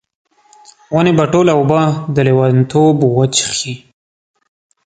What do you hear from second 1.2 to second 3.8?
ټوله اوبه، د لیونتوب وچیښي